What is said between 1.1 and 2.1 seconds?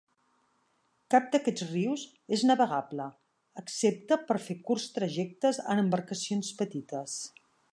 Cap d'aquests rius